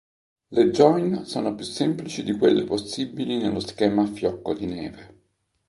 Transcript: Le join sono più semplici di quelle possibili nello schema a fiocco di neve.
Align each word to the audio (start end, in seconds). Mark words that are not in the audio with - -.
Le 0.49 0.71
join 0.73 1.25
sono 1.25 1.53
più 1.53 1.63
semplici 1.63 2.23
di 2.23 2.35
quelle 2.35 2.63
possibili 2.63 3.37
nello 3.37 3.59
schema 3.59 4.01
a 4.01 4.07
fiocco 4.07 4.55
di 4.55 4.65
neve. 4.65 5.17